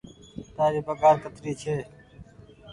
[0.55, 1.75] تآري پگهآر ڪتري ڇي۔